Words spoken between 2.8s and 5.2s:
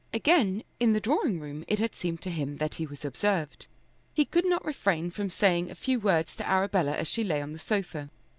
was observed. He could not refrain